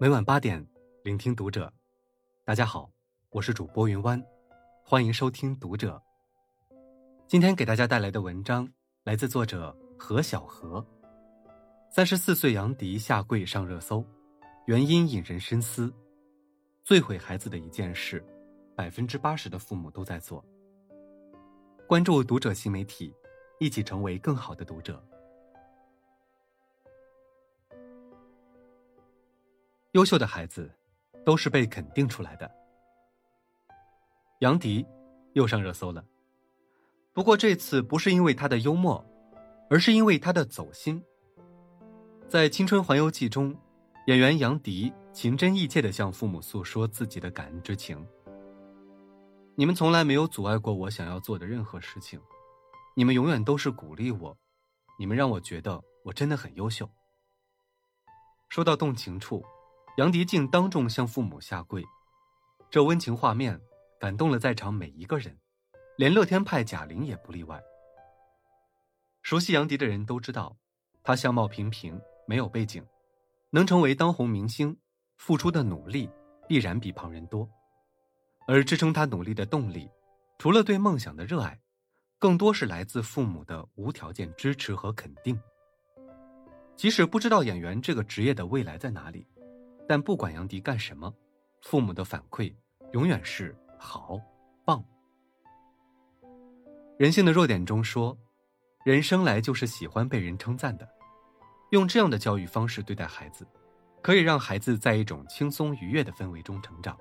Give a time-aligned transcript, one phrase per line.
[0.00, 0.66] 每晚八点，
[1.04, 1.72] 聆听读者。
[2.44, 2.90] 大家好，
[3.30, 4.20] 我是主播云湾，
[4.82, 6.02] 欢迎收听读者。
[7.28, 8.68] 今天给大家带来的文章
[9.04, 10.84] 来自作者何小何。
[11.90, 14.04] 三十四岁杨迪下跪上热搜，
[14.66, 15.92] 原因引人深思。
[16.82, 18.22] 最毁孩子的一件事，
[18.74, 20.44] 百分之八十的父母都在做。
[21.86, 23.14] 关注读者新媒体，
[23.60, 25.00] 一起成为更好的读者。
[29.94, 30.68] 优秀的孩子，
[31.24, 32.50] 都是被肯定出来的。
[34.40, 34.84] 杨迪
[35.34, 36.04] 又上热搜了，
[37.12, 39.04] 不过这次不是因为他的幽默，
[39.70, 41.00] 而是因为他的走心。
[42.28, 43.56] 在《青春环游记》中，
[44.08, 48.04] 演员杨迪情真意切的向父母诉说自己的感恩之情。
[49.54, 52.20] 你们从来没有阻碍过我想要做的任何事情，
[52.96, 54.36] 你们永远都是鼓励我，
[54.98, 56.90] 你们让我觉得我真的很优秀。
[58.48, 59.40] 说到动情处。
[59.96, 61.80] 杨迪竟当众向父母下跪，
[62.68, 63.60] 这温情画面
[64.00, 65.38] 感动了在场每一个人，
[65.96, 67.62] 连乐天派贾玲也不例外。
[69.22, 70.56] 熟悉杨迪的人都知道，
[71.04, 72.84] 他相貌平平，没有背景，
[73.50, 74.76] 能成为当红明星，
[75.16, 76.10] 付出的努力
[76.48, 77.48] 必然比旁人多。
[78.48, 79.88] 而支撑他努力的动力，
[80.38, 81.56] 除了对梦想的热爱，
[82.18, 85.40] 更多是来自父母的无条件支持和肯定。
[86.74, 89.24] 即使不知道演员这个职业的未来在哪里。
[89.86, 91.12] 但不管杨迪干什么，
[91.62, 92.54] 父母的反馈
[92.92, 94.20] 永远是好、
[94.64, 94.82] 棒。
[96.98, 98.16] 人性的弱点中说，
[98.84, 100.88] 人生来就是喜欢被人称赞的。
[101.70, 103.46] 用这样的教育方式对待孩子，
[104.00, 106.96] 可以让孩子在一种轻松愉悦的氛围中成长，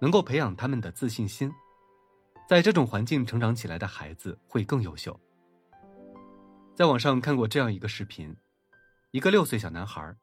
[0.00, 1.50] 能够培养他们的自信心。
[2.48, 5.18] 在这种环境成长起来的孩子会更优秀。
[6.74, 8.36] 在网上看过这样一个视频，
[9.12, 10.14] 一个六岁小男孩。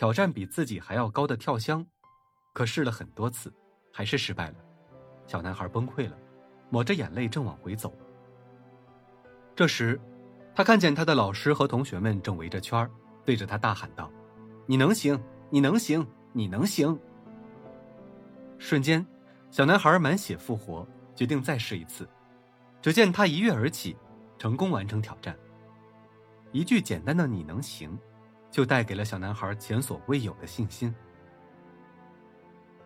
[0.00, 1.86] 挑战比自己还要高的跳箱，
[2.54, 3.52] 可试了很多次，
[3.92, 4.54] 还是失败了。
[5.26, 6.16] 小男孩崩溃了，
[6.70, 7.94] 抹着眼泪正往回走。
[9.54, 10.00] 这时，
[10.54, 12.90] 他看见他的老师和同学们正围着圈
[13.26, 14.10] 对着他大喊道
[14.64, 16.98] ：“你能行，你能行，你能行！”
[18.56, 19.06] 瞬间，
[19.50, 22.08] 小男孩满血复活，决定再试一次。
[22.80, 23.94] 只见他一跃而起，
[24.38, 25.36] 成功完成挑战。
[26.52, 27.98] 一句简单的“你能行”。
[28.50, 30.94] 就带给了小男孩前所未有的信心。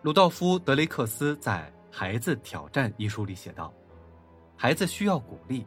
[0.03, 3.73] 鲁道夫·德雷克斯在《孩子挑战》一书里写道
[4.55, 5.65] ：“孩子需要鼓励，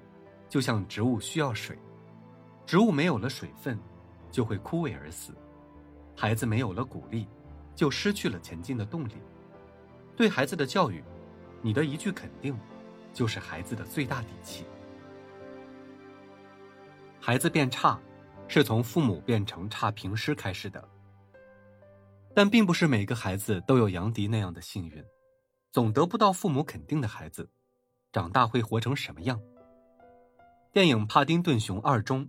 [0.48, 1.76] 就像植物需要水。
[2.64, 3.76] 植物没有了水分，
[4.30, 5.32] 就会枯萎而死。
[6.14, 7.26] 孩子没有了鼓励，
[7.74, 9.14] 就失去了前进的动力。
[10.16, 11.02] 对孩子的教育，
[11.60, 12.56] 你的一句肯定，
[13.12, 14.64] 就是孩子的最大底气。
[17.20, 17.98] 孩子变差。”
[18.48, 20.82] 是从父母变成差评师开始的，
[22.34, 25.04] 但并不是每个孩子都有杨迪那样的幸运，
[25.70, 27.48] 总得不到父母肯定的孩子，
[28.10, 29.38] 长大会活成什么样？
[30.72, 32.26] 电影《帕丁顿熊二》中，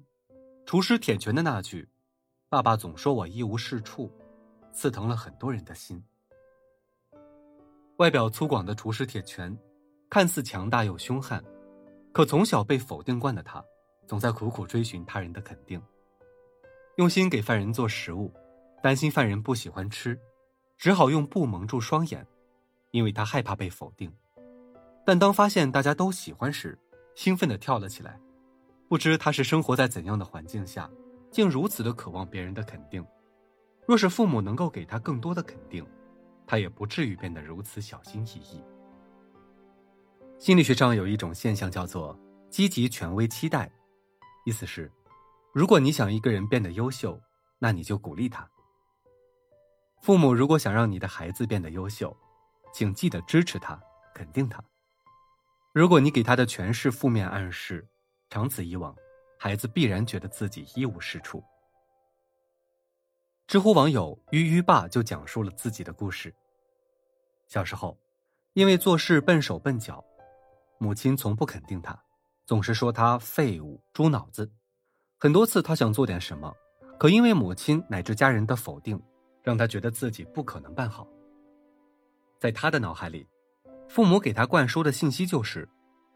[0.66, 1.88] 厨师铁拳的那句
[2.50, 4.12] “爸爸总说我一无是处”，
[4.74, 6.03] 刺疼了很多人的心。
[7.97, 9.58] 外表粗犷的厨师铁拳，
[10.09, 11.44] 看似强大又凶悍，
[12.12, 13.63] 可从小被否定惯的他，
[14.06, 15.81] 总在苦苦追寻他人的肯定。
[17.00, 18.30] 用心给犯人做食物，
[18.84, 20.20] 担心犯人不喜欢吃，
[20.78, 22.28] 只好用布蒙住双眼，
[22.92, 24.14] 因为他害怕被否定。
[25.06, 26.78] 但当发现大家都喜欢时，
[27.16, 28.20] 兴奋地跳了起来。
[28.90, 30.92] 不知他是生活在怎样的环境下，
[31.32, 33.02] 竟如此的渴望别人的肯定。
[33.88, 35.88] 若是父母能够给他更多的肯定，
[36.46, 38.62] 他也不至于变得如此小心翼翼。
[40.38, 43.72] 心理学上有一种现象叫做积极权威期待，
[44.44, 44.92] 意思是。
[45.52, 47.20] 如果你想一个人变得优秀，
[47.58, 48.48] 那你就鼓励他。
[50.02, 52.16] 父母如果想让你的孩子变得优秀，
[52.74, 53.82] 请记得支持他、
[54.14, 54.64] 肯定他。
[55.74, 57.88] 如果你给他的全是负面暗示，
[58.30, 58.96] 长此以往，
[59.38, 61.44] 孩子必然觉得自己一无是处。
[63.47, 66.34] 知乎网友“鱼鱼爸”就讲述了自己的故事。
[67.47, 67.97] 小时候，
[68.53, 70.06] 因为做事笨手笨脚，
[70.78, 72.00] 母亲从不肯定他，
[72.46, 74.52] 总是说他废物、猪脑子。
[75.22, 76.56] 很多次，他想做点什么，
[76.98, 78.98] 可因为母亲乃至家人的否定，
[79.44, 81.06] 让他觉得自己不可能办好。
[82.40, 83.28] 在他的脑海里，
[83.90, 85.68] 父母给他灌输的信息就是，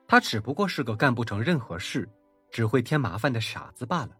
[0.07, 2.09] 他只不过是个干不成任何事、
[2.49, 4.11] 只会添麻烦的傻子罢了。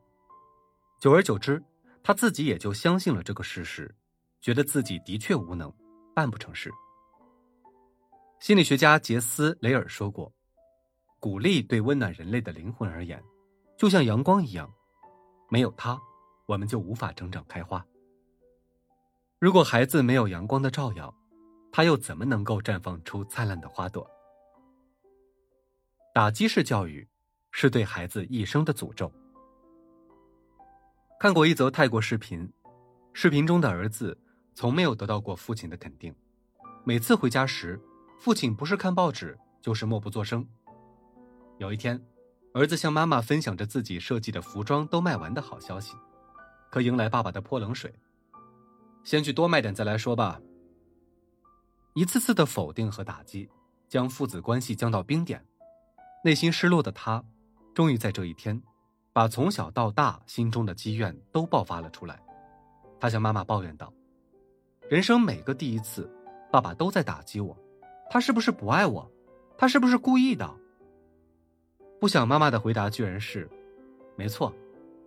[1.00, 1.64] 久而久之，
[2.04, 3.90] 他自己也就相信了这个事实，
[4.42, 5.74] 觉得自己的确无能，
[6.14, 6.70] 办不成事。
[8.42, 10.30] 心理学家杰斯·雷尔说过
[11.22, 13.24] ：“鼓励对温暖人类的灵魂而言。”
[13.84, 14.74] 就像阳光一样，
[15.50, 16.02] 没有它，
[16.46, 17.86] 我们就无法成长开花。
[19.40, 21.14] 如果孩子没有阳光的照耀，
[21.70, 24.10] 他又怎么能够绽放出灿烂的花朵？
[26.14, 27.06] 打击式教育
[27.52, 29.12] 是对孩子一生的诅咒。
[31.20, 32.50] 看过一则泰国视频，
[33.12, 34.18] 视频中的儿子
[34.56, 36.16] 从没有得到过父亲的肯定，
[36.86, 37.78] 每次回家时，
[38.18, 40.48] 父亲不是看报纸就是默不作声。
[41.58, 42.02] 有一天，
[42.54, 45.96] 儿子向妈妈分享着自己设计的服装都卖完的好消息，
[46.70, 47.92] 可迎来爸爸的泼冷水
[49.04, 50.40] ：“先去多卖点再来说吧。”
[51.96, 53.50] 一次次的否定和打击，
[53.90, 55.44] 将父子关系降到冰点。
[56.24, 57.24] 内心失落的他，
[57.74, 58.62] 终于在这一天，
[59.12, 62.22] 把从小到大心中的积怨都爆发了出来。
[63.00, 63.92] 他向妈妈抱怨道
[64.88, 66.08] ：“人生每个第一次，
[66.52, 67.58] 爸爸都在打击我，
[68.12, 69.12] 他是不是不爱我？
[69.58, 70.48] 他是不是故意的？”
[72.04, 73.50] 不想妈妈的回答居然是
[74.18, 74.54] ：“没错，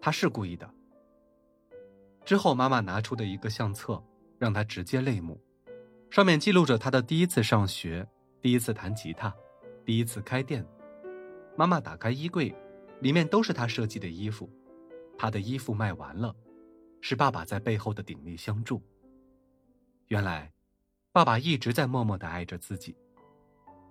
[0.00, 0.66] 他是故意的。”
[2.25, 4.02] 之后，妈妈拿出的一个相册，
[4.38, 5.38] 让他直接泪目。
[6.08, 8.08] 上面记录着他的第一次上学，
[8.40, 9.31] 第一次弹吉他，
[9.84, 10.66] 第一次开店。
[11.54, 12.56] 妈妈打开衣柜，
[13.00, 14.50] 里面都是他设计的衣服。
[15.19, 16.34] 他的衣服卖完了，
[17.02, 18.81] 是爸爸在背后的鼎力相助。
[20.08, 20.50] 原来，
[21.12, 22.96] 爸爸一直在默默的爱着自己。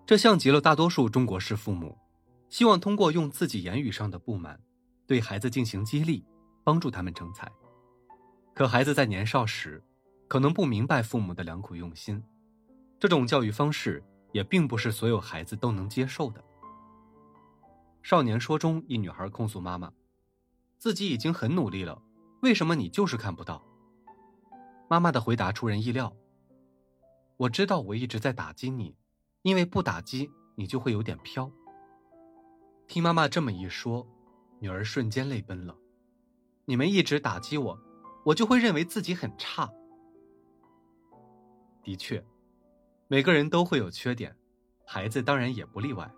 [0.08, 1.96] 这像极了大多数中国式父母，
[2.50, 4.60] 希望通过用自己言语上的不满，
[5.06, 6.26] 对孩子进行激励，
[6.64, 7.52] 帮助他们成才。
[8.54, 9.84] 可孩子在年少时。
[10.28, 12.20] 可能不明白父母的良苦用心，
[13.00, 16.44] 这种教育方式也并不是所有孩子都能接受的。
[18.02, 19.94] 少年说中，一女孩控诉妈妈，
[20.80, 22.02] 自己已经很努力了，
[22.42, 23.64] 为什么你就是看不到？
[24.90, 26.12] 妈妈的回答出人意料
[27.38, 28.96] ：“我知道我一直在打击你，
[29.44, 31.52] 因为不打击你就会有点飘。”
[32.88, 34.08] 听妈妈这么一说，
[34.60, 35.76] 女儿瞬间泪奔了。
[36.66, 37.80] 你们一直打击我，
[38.26, 39.70] 我就会认为自己很差。
[41.84, 42.24] 的确，
[43.08, 44.36] 每个人都会有缺点，
[44.86, 46.10] 孩子当然也不例外。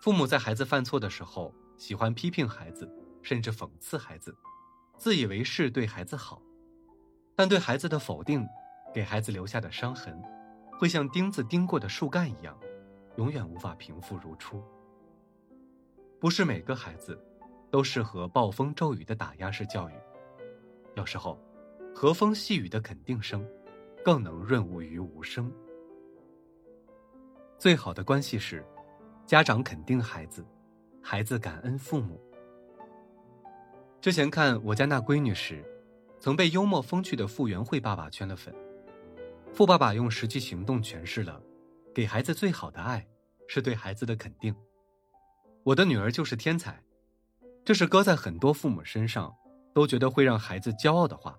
[0.00, 2.88] 父母在孩子犯错的时候，喜欢批评孩子，
[3.22, 4.34] 甚至讽刺孩子，
[4.96, 6.40] 自以为是对孩子好，
[7.34, 8.46] 但对孩子的否定，
[8.94, 10.20] 给孩子留下的伤痕，
[10.78, 12.58] 会像钉子钉过的树干一样，
[13.16, 14.62] 永远无法平复如初。
[16.20, 17.18] 不是每个孩子，
[17.70, 19.92] 都适合暴风骤雨的打压式教育，
[20.96, 21.38] 有时候，
[21.94, 23.46] 和风细雨的肯定声。
[24.04, 25.52] 更能润物于无声。
[27.58, 28.64] 最好的关系是，
[29.26, 30.42] 家长肯定孩子，
[31.02, 32.18] 孩子感恩父母。
[34.00, 35.62] 之前看我家那闺女时，
[36.20, 38.54] 曾被幽默风趣的傅园慧爸爸圈了粉。
[39.52, 41.42] 傅爸爸用实际行动诠释了，
[41.94, 43.06] 给孩子最好的爱，
[43.46, 44.54] 是对孩子的肯定。
[45.68, 46.82] 我的女儿就是天才，
[47.62, 49.36] 这是搁在很多父母身上
[49.74, 51.36] 都觉得会让孩子骄傲的话，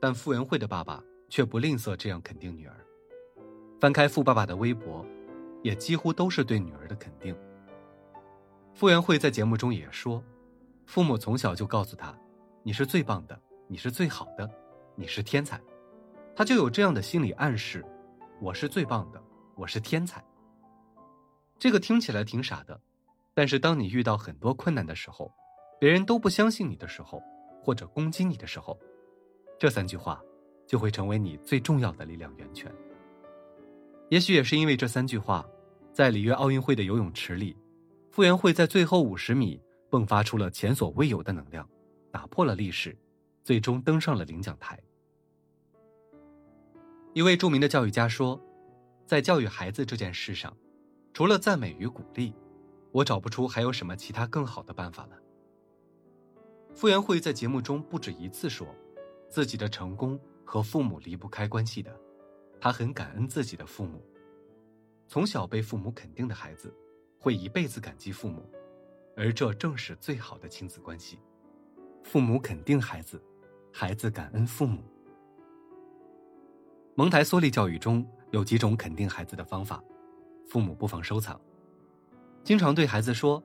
[0.00, 1.02] 但傅园慧的爸爸。
[1.28, 2.74] 却不吝啬这样肯定女儿。
[3.78, 5.06] 翻开富爸爸的微博，
[5.62, 7.36] 也几乎都是对女儿的肯定。
[8.74, 10.20] 傅园慧在节目中也说，
[10.86, 12.12] 父母从小就告诉他
[12.64, 14.50] ：“你是最棒的，你是最好的，
[14.96, 15.60] 你是天才。”
[16.34, 17.84] 他就有这样的心理暗示
[18.42, 19.22] ：“我是最棒的，
[19.54, 20.20] 我是天才。”
[21.60, 22.80] 这个听起来挺傻的，
[23.34, 25.32] 但是当你遇到很多困难的时候，
[25.78, 27.22] 别人都不相信你的时候，
[27.62, 28.78] 或者攻击你的时候，
[29.58, 30.22] 这三句话。
[30.70, 32.72] 就会成为你最重要的力量源泉。
[34.08, 35.44] 也许也是因为这三句话，
[35.92, 37.56] 在里约奥运会的游泳池里，
[38.12, 41.68] 傅园慧在最后五十米迸发出了前所未有的能量，
[42.12, 42.96] 打破了历史，
[43.42, 44.78] 最终登上了领奖台。
[47.14, 48.40] 一位著名的教育家说，
[49.04, 50.56] 在教育孩子这件事上，
[51.12, 52.32] 除了赞美与鼓励，
[52.92, 55.16] 我找不出还有什么其他更好的办法了。
[56.74, 58.66] 傅园慧在节目中不止一次说，
[59.28, 60.18] 自己的成功。
[60.42, 61.96] 和父母离不开关系的，
[62.60, 64.04] 他很感恩自己的父母。
[65.06, 66.74] 从小被父母肯定的孩子，
[67.20, 68.42] 会一辈子感激父母，
[69.16, 71.20] 而这正是最好的亲子关系。
[72.02, 73.22] 父母肯定孩子，
[73.72, 74.82] 孩子感恩父母。
[76.96, 79.80] 蒙台梭利教育中有几种肯定孩子的方法，
[80.48, 81.40] 父母不妨收藏。
[82.50, 83.40] 经常对孩子说：“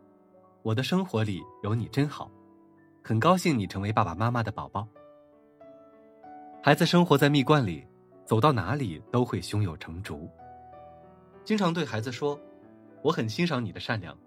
[0.66, 2.28] 我的生活里有你真好，
[3.04, 4.88] 很高兴你成为爸爸妈妈的宝宝。”
[6.60, 7.86] 孩子生活在蜜罐里，
[8.26, 10.28] 走到哪里都会胸有成竹。
[11.44, 12.40] 经常对孩子说
[13.04, 14.18] ：“我很欣赏你的善良，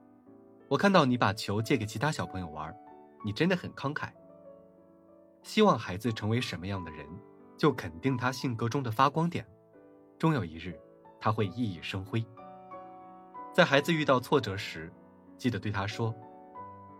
[0.68, 2.72] 我看到你把球借给其他小朋友玩，
[3.24, 4.10] 你真的很慷慨。”
[5.42, 7.04] 希望孩子成为什么样的人，
[7.56, 9.44] 就肯定他性格中的发光点，
[10.20, 10.78] 终有一日，
[11.18, 12.24] 他会熠熠生辉。
[13.52, 14.92] 在孩子遇到挫折时，
[15.36, 16.14] 记得对他说：“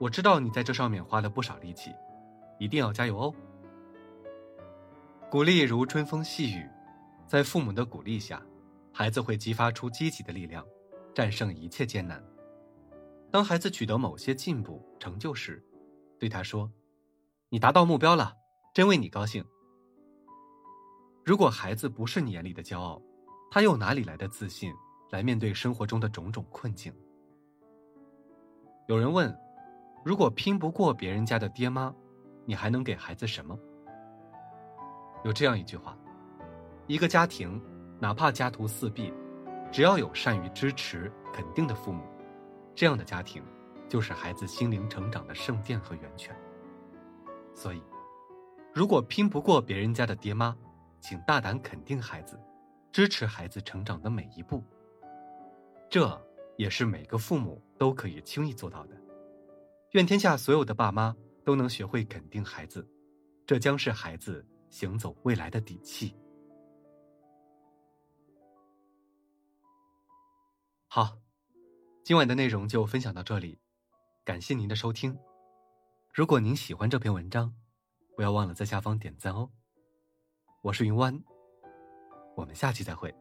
[0.01, 1.93] 我知道你在这上面花了不少力气，
[2.59, 3.35] 一定要加油哦。”
[5.31, 6.69] 鼓励如春风细雨，
[7.27, 8.43] 在父母的鼓励下，
[8.93, 10.65] 孩子会激发出积极的力量，
[11.15, 12.23] 战胜一切艰难。
[13.31, 15.63] 当孩子取得某些进步成就时，
[16.19, 16.73] 对他说
[17.51, 18.35] ：“你达到目标了，
[18.75, 19.45] 真为你高兴。”
[21.25, 23.01] 如果孩子不是你眼里的骄傲，
[23.51, 24.73] 他又哪里来的自信
[25.11, 26.93] 来面对生活中的种种困境？
[28.87, 29.37] 有人问
[30.05, 31.95] ：“如果拼不过别人家的爹妈，
[32.45, 33.59] 你还能给孩子什么？”
[35.25, 35.97] 有这样一句话
[36.87, 37.61] ：“一个家庭，
[38.01, 39.13] 哪怕家徒四壁，
[39.71, 42.03] 只要有善于支持、肯定的父母，
[42.75, 43.43] 这样的家庭，
[43.89, 46.35] 就是孩子心灵成长的圣殿和源泉。”
[47.53, 47.83] 所以，
[48.73, 50.57] 如果拼不过别人家的爹妈，
[51.01, 52.41] 请大胆肯定孩子，
[52.93, 54.63] 支持孩子成长的每一步。
[55.91, 56.21] 这
[56.57, 59.01] 也是每个父母都可以轻易做到的。
[59.93, 62.87] 愿天下所有的爸妈都能学会肯定孩子，
[63.47, 64.47] 这将是孩子。
[64.71, 66.15] 行走未来的底气。
[70.87, 71.17] 好，
[72.05, 73.59] 今晚的内容就分享到这里，
[74.27, 75.19] 感谢您的收听。
[76.13, 77.55] 如果您喜欢这篇文章，
[78.15, 79.51] 不要忘了在下方点赞哦。
[80.61, 81.19] 我是云湾，
[82.37, 83.15] 我们下期再会。